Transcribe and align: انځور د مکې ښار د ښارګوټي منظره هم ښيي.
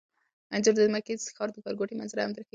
انځور 0.53 0.75
د 0.77 0.81
مکې 0.93 1.13
ښار 1.35 1.49
د 1.51 1.57
ښارګوټي 1.63 1.93
منظره 1.97 2.21
هم 2.25 2.31
ښيي. 2.35 2.43